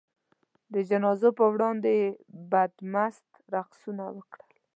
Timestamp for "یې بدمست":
1.99-3.27